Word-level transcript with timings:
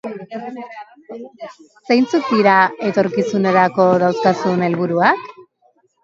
Zeintzuk 1.15 2.31
dira 2.35 2.55
etorkizunerako 2.87 3.85
dauzkazun 4.05 4.65
helburuak? 4.69 5.29